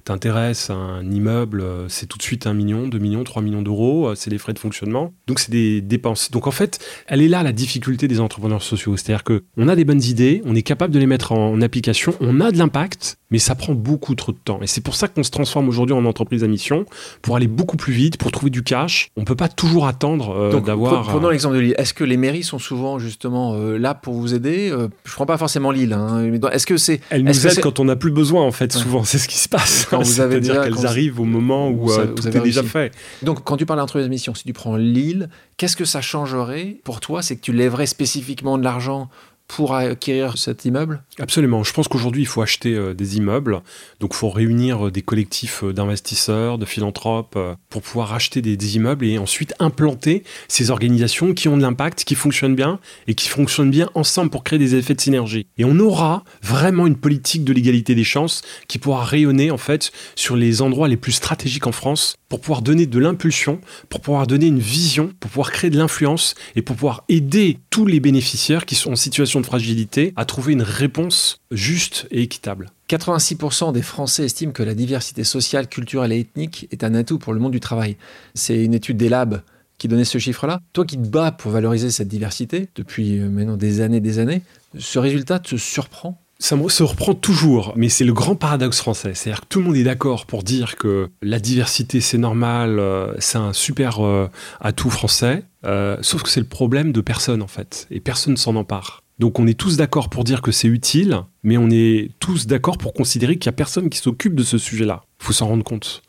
[0.04, 4.14] t'intéresses à un immeuble, c'est tout de suite un million, deux millions, trois millions d'euros
[4.26, 5.12] c'est des frais de fonctionnement.
[5.28, 6.32] Donc c'est des dépenses.
[6.32, 8.96] Donc en fait, elle est là la difficulté des entrepreneurs sociaux.
[8.96, 12.12] C'est-à-dire que on a des bonnes idées, on est capable de les mettre en application,
[12.18, 14.58] on a de l'impact, mais ça prend beaucoup trop de temps.
[14.62, 16.86] Et c'est pour ça qu'on se transforme aujourd'hui en entreprise à mission,
[17.22, 19.10] pour aller beaucoup plus vite, pour trouver du cash.
[19.16, 21.06] On ne peut pas toujours attendre euh, d'avoir...
[21.06, 21.74] Prenons euh, l'exemple de Lille.
[21.78, 24.68] Est-ce que les mairies sont souvent justement euh, là pour vous aider?
[24.70, 25.92] Je ne prends pas forcément Lille.
[25.92, 27.00] Hein, est-ce que c'est...
[27.10, 29.04] Elles nous aident quand on n'a plus besoin, en fait, souvent.
[29.04, 29.88] C'est ce qui se passe.
[30.02, 32.92] C'est-à-dire qu'elles arrivent au moment où tout est déjà fait.
[33.22, 37.22] Donc quand tu parles d'entreprise si tu prends Lille, qu'est-ce que ça changerait pour toi?
[37.22, 39.08] C'est que tu lèverais spécifiquement de l'argent
[39.48, 41.02] pour acquérir cet immeuble?
[41.18, 41.62] Absolument.
[41.62, 43.60] Je pense qu'aujourd'hui, il faut acheter euh, des immeubles.
[44.00, 47.38] Donc, il faut réunir euh, des collectifs euh, d'investisseurs, de philanthropes,
[47.70, 52.14] pour pouvoir acheter des, immeubles et ensuite implanter ces organisations qui ont de l'impact, qui
[52.14, 55.46] fonctionnent bien et qui fonctionnent bien ensemble pour créer des effets de synergie.
[55.56, 59.92] Et on aura vraiment une politique de l'égalité des chances qui pourra rayonner, en fait,
[60.16, 64.26] sur les endroits les plus stratégiques en France pour pouvoir donner de l'impulsion, pour pouvoir
[64.26, 68.66] donner une vision, pour pouvoir créer de l'influence et pour pouvoir aider tous les bénéficiaires
[68.66, 72.70] qui sont en situation de fragilité à trouver une réponse juste et équitable.
[72.88, 77.32] 86% des Français estiment que la diversité sociale, culturelle et ethnique est un atout pour
[77.32, 77.96] le monde du travail.
[78.34, 79.42] C'est une étude des labs
[79.78, 80.60] qui donnait ce chiffre-là.
[80.72, 84.42] Toi qui te bats pour valoriser cette diversité depuis euh, maintenant des années, des années,
[84.78, 86.20] ce résultat te surprend?
[86.38, 89.14] Ça se reprend toujours, mais c'est le grand paradoxe français.
[89.14, 93.14] C'est-à-dire que tout le monde est d'accord pour dire que la diversité, c'est normal, euh,
[93.18, 94.28] c'est un super euh,
[94.60, 98.38] atout français, euh, sauf que c'est le problème de personne, en fait, et personne ne
[98.38, 99.02] s'en empare.
[99.18, 102.76] Donc on est tous d'accord pour dire que c'est utile, mais on est tous d'accord
[102.76, 105.02] pour considérer qu'il n'y a personne qui s'occupe de ce sujet-là.
[105.20, 106.02] Il faut s'en rendre compte.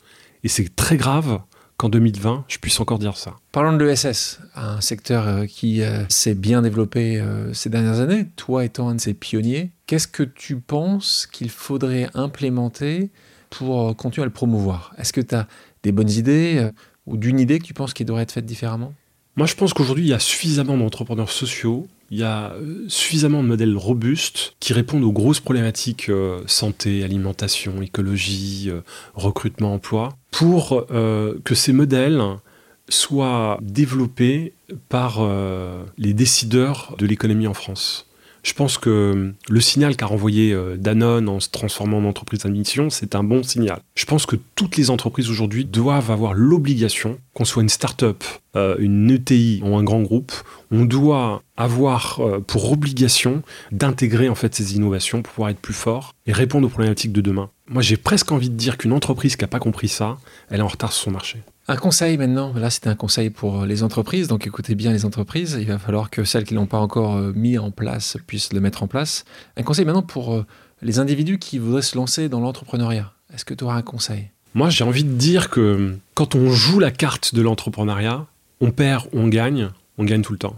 [0.44, 1.40] Et c'est très grave
[1.78, 3.36] qu'en 2020, je puisse encore dire ça.
[3.52, 8.26] Parlons de l'ESS, un secteur euh, qui euh, s'est bien développé euh, ces dernières années,
[8.36, 9.70] toi étant un de ses pionniers.
[9.86, 13.10] Qu'est-ce que tu penses qu'il faudrait implémenter
[13.48, 14.92] pour continuer à le promouvoir?
[14.98, 15.46] Est-ce que tu as
[15.82, 16.68] des bonnes idées
[17.06, 18.92] ou d'une idée que tu penses qui devrait être faite différemment?
[19.36, 22.54] Moi, je pense qu'aujourd'hui, il y a suffisamment d'entrepreneurs sociaux il y a
[22.88, 26.10] suffisamment de modèles robustes qui répondent aux grosses problématiques
[26.46, 28.70] santé, alimentation, écologie,
[29.14, 32.22] recrutement, emploi, pour que ces modèles
[32.88, 34.54] soit développé
[34.88, 38.07] par euh, les décideurs de l'économie en France.
[38.48, 42.48] Je pense que le signal qu'a renvoyé euh, Danone en se transformant en entreprise à
[42.48, 43.80] mission, c'est un bon signal.
[43.94, 48.24] Je pense que toutes les entreprises aujourd'hui doivent avoir l'obligation, qu'on soit une start-up,
[48.56, 50.32] euh, une ETI ou un grand groupe,
[50.70, 56.14] on doit avoir pour obligation d'intégrer en fait ces innovations pour pouvoir être plus fort
[56.24, 57.50] et répondre aux problématiques de demain.
[57.68, 60.16] Moi, j'ai presque envie de dire qu'une entreprise qui n'a pas compris ça,
[60.48, 61.40] elle est en retard sur son marché.
[61.70, 65.58] Un conseil maintenant, là c'était un conseil pour les entreprises, donc écoutez bien les entreprises,
[65.60, 68.54] il va falloir que celles qui ne l'ont pas encore euh, mis en place puissent
[68.54, 69.26] le mettre en place.
[69.58, 70.46] Un conseil maintenant pour euh,
[70.80, 73.12] les individus qui voudraient se lancer dans l'entrepreneuriat.
[73.34, 74.30] Est-ce que tu auras un conseil?
[74.54, 78.24] Moi j'ai envie de dire que quand on joue la carte de l'entrepreneuriat,
[78.62, 80.56] on perd, on gagne, on gagne tout le temps.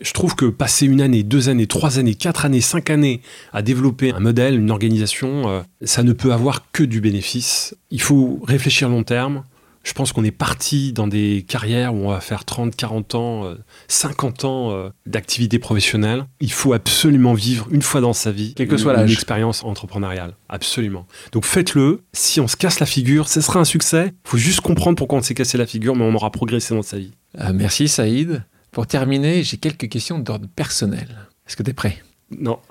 [0.00, 3.20] Je trouve que passer une année, deux années, trois années, quatre années, cinq années
[3.52, 7.76] à développer un modèle, une organisation, euh, ça ne peut avoir que du bénéfice.
[7.92, 9.44] Il faut réfléchir long terme,
[9.84, 13.54] je pense qu'on est parti dans des carrières où on va faire 30, 40 ans,
[13.88, 16.24] 50 euh, ans euh, d'activité professionnelle.
[16.40, 20.34] Il faut absolument vivre une fois dans sa vie, quelle que soit une expérience entrepreneuriale.
[20.48, 21.06] Absolument.
[21.32, 22.02] Donc faites-le.
[22.14, 24.14] Si on se casse la figure, ce sera un succès.
[24.24, 26.82] Il faut juste comprendre pourquoi on s'est cassé la figure, mais on aura progressé dans
[26.82, 27.12] sa vie.
[27.40, 28.42] Euh, merci Saïd.
[28.70, 31.28] Pour terminer, j'ai quelques questions d'ordre personnel.
[31.46, 32.02] Est-ce que tu es prêt?
[32.36, 32.58] Non.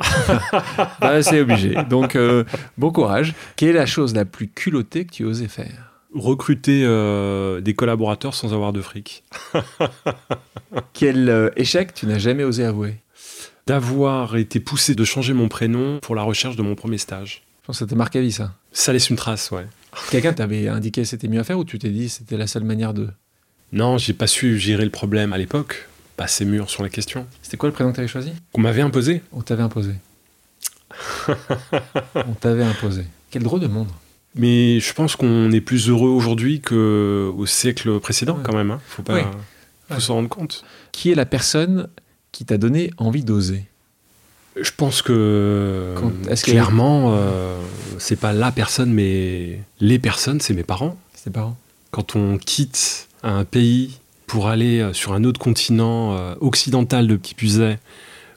[1.00, 1.76] Ah, c'est obligé.
[1.90, 2.18] Donc,
[2.78, 3.34] bon courage.
[3.56, 5.93] Quelle est la chose la plus culottée que tu osé faire?
[6.14, 9.24] Recruter euh, des collaborateurs sans avoir de fric.
[10.94, 12.96] Quel euh, échec tu n'as jamais osé avouer?
[13.68, 17.44] D'avoir été poussé de changer mon prénom pour la recherche de mon premier stage.
[17.62, 18.54] Je pense que ça t'a marqué à vie, ça.
[18.72, 19.66] Ça laisse une trace, ouais.
[20.12, 22.48] Quelqu'un t'avait indiqué que c'était mieux à faire ou tu t'es dit que c'était la
[22.48, 23.08] seule manière de...
[23.72, 25.88] Non, j'ai pas su gérer le problème à l'époque.
[26.18, 27.26] Pas assez mûr sur la question.
[27.42, 28.34] C'était quoi le prénom que t'avais choisi?
[28.52, 29.22] Qu'on m'avait imposé.
[29.32, 29.94] On t'avait imposé.
[32.16, 33.06] On t'avait imposé.
[33.32, 33.90] Quel drôle de monde.
[34.36, 38.72] Mais je pense qu'on est plus heureux aujourd'hui qu'au siècle précédent, quand même.
[38.72, 38.82] Hein.
[38.88, 39.32] Faut pas
[39.90, 40.64] faut s'en rendre compte.
[40.92, 41.88] Qui est la personne
[42.32, 43.66] qui t'a donné envie d'oser?
[44.56, 45.96] Je pense que
[46.44, 47.60] clairement, euh,
[47.98, 50.98] c'est pas la personne, mais les personnes, c'est mes parents.
[51.14, 51.58] C'est parents.
[51.92, 57.16] Quand on quitte un pays pour aller euh, sur un autre continent euh, occidental de
[57.16, 57.80] qui plus est,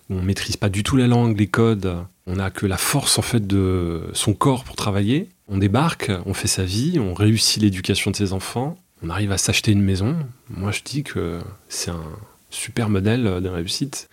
[0.09, 3.19] où on maîtrise pas du tout la langue, les codes, on n'a que la force
[3.19, 7.63] en fait de son corps pour travailler on débarque, on fait sa vie, on réussit
[7.63, 10.17] l'éducation de ses enfants, on arrive à s'acheter une maison.
[10.51, 12.05] Moi, je dis que c'est un
[12.51, 14.09] super modèle de réussite.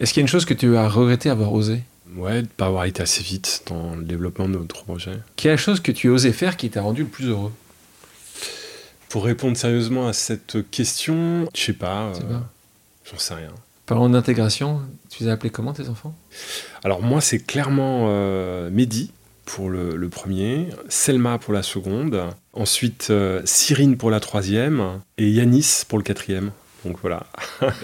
[0.00, 1.82] Est-ce qu'il y a une chose que tu as regretté avoir osé?
[2.16, 5.18] Ouais, de ne pas avoir été assez vite dans le développement de notre projet.
[5.36, 7.52] Quelle est la chose que tu as osé faire qui t'a rendu le plus heureux?
[9.08, 12.06] Pour répondre sérieusement à cette question, je sais pas.
[12.06, 12.38] Euh,
[13.04, 13.52] j'en sais rien.
[13.86, 16.14] Parlons d'intégration, tu les as appelés comment tes enfants?
[16.82, 19.12] Alors moi, c'est clairement euh, Mehdi,
[19.44, 25.82] pour le, premier, Selma pour la seconde, ensuite euh, Cyrine pour la troisième et Yanis
[25.88, 26.50] pour le quatrième.
[26.84, 27.26] Donc voilà.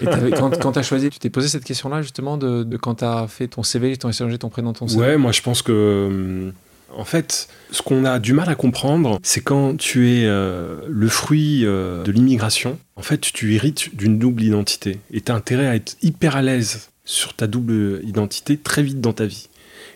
[0.01, 3.05] et quand, quand tu as choisi, tu t'es posé cette question-là justement de, quand tu
[3.05, 5.61] as fait ton CV, tu as échangé ton prénom, ton CV Ouais, moi je pense
[5.61, 6.07] que.
[6.07, 6.53] Hum,
[6.95, 11.07] en fait, ce qu'on a du mal à comprendre, c'est quand tu es euh, le
[11.07, 14.99] fruit euh, de l'immigration, en fait, tu hérites d'une double identité.
[15.11, 19.01] Et tu as intérêt à être hyper à l'aise sur ta double identité très vite
[19.01, 19.47] dans ta vie.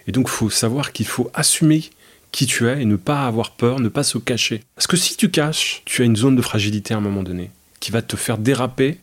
[0.08, 1.90] Et donc, il faut savoir qu'il faut assumer
[2.32, 4.62] qui tu es et ne pas avoir peur, ne pas se cacher.
[4.76, 7.50] Parce que si tu caches, tu as une zone de fragilité à un moment donné
[7.80, 8.98] qui va te faire déraper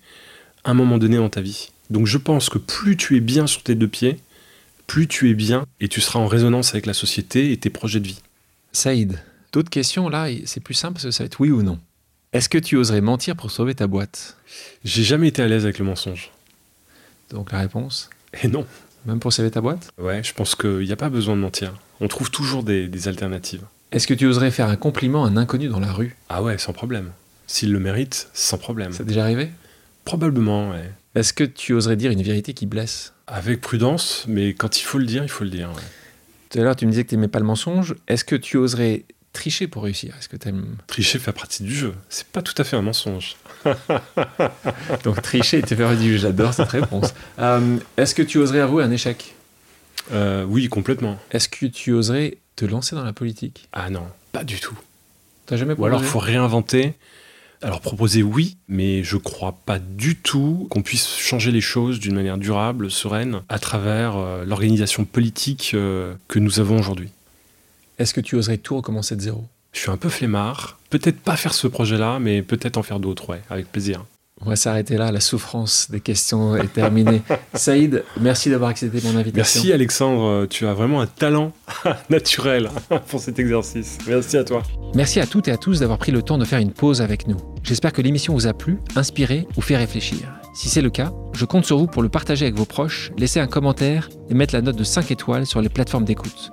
[0.64, 1.70] à un moment donné dans ta vie.
[1.88, 4.18] Donc je pense que plus tu es bien sur tes deux pieds,
[4.86, 8.00] plus tu es bien et tu seras en résonance avec la société et tes projets
[8.00, 8.20] de vie.
[8.72, 11.78] Saïd, d'autres questions là, c'est plus simple parce que ça va être oui ou non.
[12.32, 14.36] Est-ce que tu oserais mentir pour sauver ta boîte?
[14.84, 16.30] J'ai jamais été à l'aise avec le mensonge.
[17.30, 18.10] Donc la réponse?
[18.42, 18.66] Et non.
[19.06, 21.72] Même pour sauver ta boîte Ouais, je pense qu'il n'y a pas besoin de mentir.
[22.00, 23.62] On trouve toujours des, alternatives.
[23.90, 26.16] Est-ce que tu oserais faire un compliment à un inconnu dans la rue?
[26.28, 27.10] Ah ouais, sans problème.
[27.46, 28.92] S'il le mérite, sans problème.
[28.92, 29.50] Ça déjà arrivé?
[30.04, 30.90] Probablement, ouais.
[31.14, 33.12] Est-ce que tu oserais dire une vérité qui blesse?
[33.26, 35.70] Avec prudence, mais quand il faut le dire, il faut le dire.
[36.50, 37.94] Tout à l'heure, tu me disais que tu n'aimais pas le mensonge.
[38.08, 40.76] Est-ce que tu oserais tricher pour réussir Est-ce que aimes...
[40.86, 41.94] Tricher fait partie du jeu.
[42.08, 43.36] C'est pas tout à fait un mensonge.
[45.04, 46.18] Donc tricher était faire du jeu.
[46.18, 47.14] J'adore cette réponse.
[47.38, 49.34] Euh, est-ce que tu oserais avouer un échec?
[50.12, 51.18] Euh, Oui, complètement.
[51.30, 53.68] Est-ce que tu oserais te lancer dans la politique?
[53.72, 54.78] Ah non, pas du tout.
[55.46, 56.94] T'as jamais Ou alors, faut réinventer
[57.62, 62.14] Alors proposer oui, mais je crois pas du tout qu'on puisse changer les choses d'une
[62.14, 67.08] manière durable, sereine, à travers euh, l'organisation politique que nous avons aujourd'hui.
[68.02, 69.44] Est-ce que tu oserais tout recommencer de zéro?
[69.70, 70.80] Je suis un peu flemmard.
[70.90, 74.04] Peut-être pas faire ce projet-là, mais peut-être en faire d'autres, ouais, avec plaisir.
[74.44, 77.22] On va s'arrêter là, la souffrance des questions est terminée.
[77.54, 79.60] Saïd, merci d'avoir accepté mon invitation.
[79.60, 81.52] Merci Alexandre, tu as vraiment un talent
[82.10, 82.70] naturel
[83.06, 83.98] pour cet exercice.
[84.08, 84.64] Merci à toi.
[84.96, 87.28] Merci à toutes et à tous d'avoir pris le temps de faire une pause avec
[87.28, 87.36] nous.
[87.62, 90.18] J'espère que l'émission vous a plu, inspiré ou fait réfléchir.
[90.54, 93.38] Si c'est le cas, je compte sur vous pour le partager avec vos proches, laisser
[93.38, 96.52] un commentaire et mettre la note de 5 étoiles sur les plateformes d'écoute.